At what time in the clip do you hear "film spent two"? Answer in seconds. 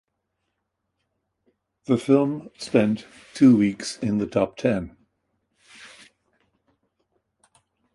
1.99-3.55